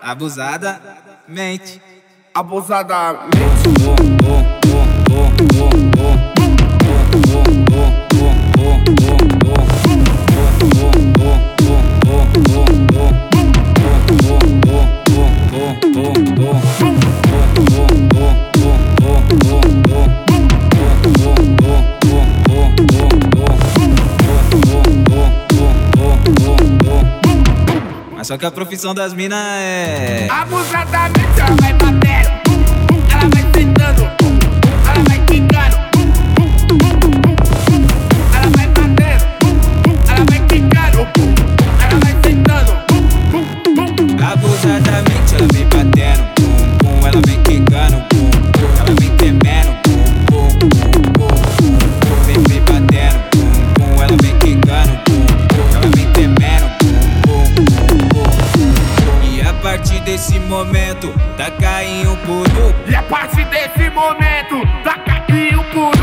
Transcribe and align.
Abusada, 0.00 0.80
mente. 1.26 1.80
Abusadamente. 2.32 3.32
Mas 28.22 28.28
só 28.28 28.38
que 28.38 28.46
a 28.46 28.52
profissão 28.52 28.94
das 28.94 29.12
minas 29.12 29.36
é. 29.36 30.28
Abusadamente 30.30 31.40
ela 31.40 31.56
vai 31.60 31.72
batendo. 31.72 32.30
Ela 33.10 33.28
vai 33.28 33.42
sentando. 33.52 34.02
Ela 34.86 35.02
vai 35.08 35.18
quicando. 35.26 35.76
Ela 38.32 38.48
vai 38.56 38.68
batendo. 38.68 39.24
Ela 40.08 40.24
vai 40.30 40.38
quicando. 40.46 41.00
Ela 41.82 41.98
vai 41.98 42.14
sentando. 42.22 42.72
Abusadamente 44.24 45.34
ela 45.34 45.48
vem 45.52 45.66
batendo, 45.66 46.22
ela 47.04 47.20
vem 47.26 47.42
quicando, 47.42 48.04
momento, 60.52 61.14
tá 61.38 61.50
caindo 61.50 62.14
por 62.26 62.46
um. 62.46 62.90
E 62.90 62.94
a 62.94 63.02
partir 63.04 63.44
desse 63.46 63.88
momento, 63.88 64.60
tá 64.84 64.98
caindo 64.98 65.64
puro. 65.72 66.02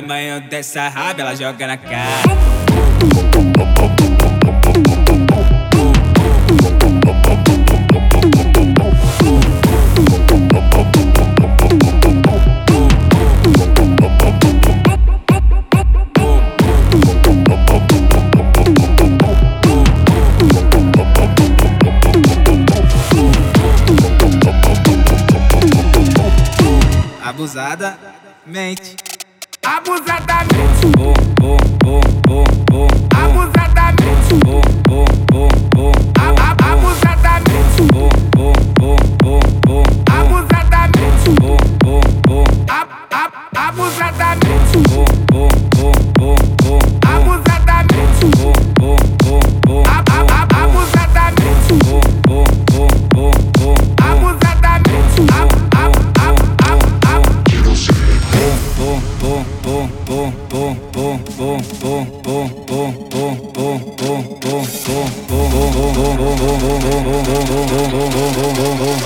Tamanho 0.00 0.42
dessa 0.42 0.88
raba, 0.88 1.22
ela 1.22 1.34
joga 1.34 1.66
na 1.66 1.76
cara. 1.78 2.06
Abusada, 27.24 27.98
mente. 28.46 29.15
abusadamente. 29.66 30.86
Abusadamente. 33.10 33.45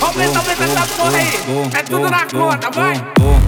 Aumenta, 0.00 0.38
aumenta 0.38 0.64
essa 0.64 0.86
porra 0.96 1.16
aí. 1.16 1.32
É 1.78 1.82
tudo 1.82 2.10
na 2.10 2.26
conta, 2.26 2.70
vai. 2.70 3.47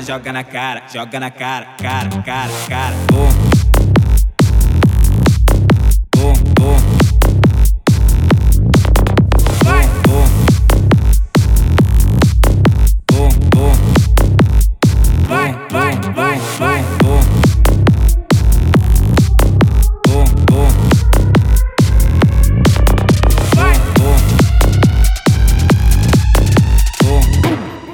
Joga 0.00 0.32
na 0.32 0.44
cara, 0.44 0.82
joga 0.92 1.20
na 1.20 1.30
cara, 1.30 1.66
cara, 1.82 2.08
cara, 2.22 2.52
cara. 2.68 2.96
Oh, 3.12 3.67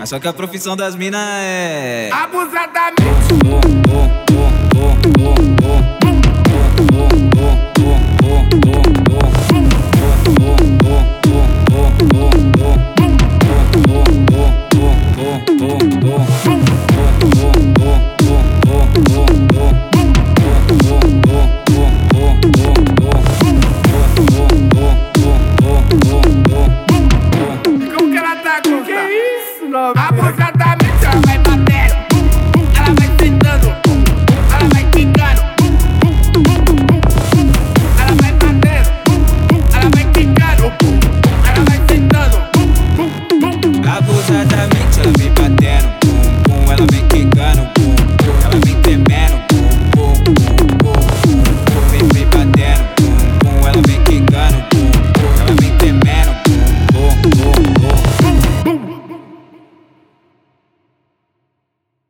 Mas 0.04 0.10
só 0.10 0.20
que 0.20 0.28
a 0.28 0.34
profissão 0.34 0.76
das 0.76 0.94
minas 0.94 1.18
é. 1.18 2.10
Abusadamente. 2.12 3.00
Oh, 3.46 3.60
oh, 3.90 5.30
oh, 5.30 5.43